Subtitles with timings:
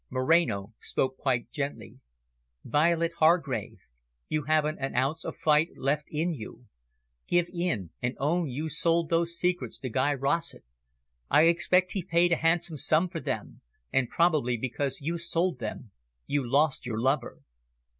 [0.09, 1.99] Moreno spoke quite gently.
[2.65, 3.81] "Violet Hargrave,
[4.27, 6.65] you haven't an ounce of fight left in you.
[7.27, 10.65] Give in and own you sold those secrets to Guy Rossett.
[11.29, 13.61] I expect he paid a handsome sum for them
[13.93, 15.91] and probably because you sold them,
[16.25, 17.41] you lost your lover."